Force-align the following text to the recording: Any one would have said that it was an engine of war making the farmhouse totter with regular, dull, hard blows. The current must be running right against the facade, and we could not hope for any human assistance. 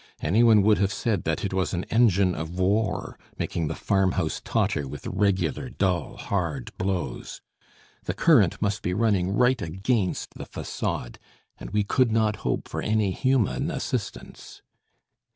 Any 0.21 0.41
one 0.41 0.63
would 0.63 0.79
have 0.79 0.91
said 0.91 1.25
that 1.25 1.45
it 1.45 1.53
was 1.53 1.75
an 1.75 1.83
engine 1.91 2.33
of 2.33 2.57
war 2.57 3.19
making 3.37 3.67
the 3.67 3.75
farmhouse 3.75 4.41
totter 4.43 4.87
with 4.87 5.05
regular, 5.05 5.69
dull, 5.69 6.17
hard 6.17 6.75
blows. 6.79 7.39
The 8.05 8.15
current 8.15 8.59
must 8.59 8.81
be 8.81 8.95
running 8.95 9.29
right 9.29 9.61
against 9.61 10.31
the 10.33 10.47
facade, 10.47 11.19
and 11.59 11.69
we 11.69 11.83
could 11.83 12.11
not 12.11 12.37
hope 12.37 12.67
for 12.67 12.81
any 12.81 13.11
human 13.11 13.69
assistance. 13.69 14.63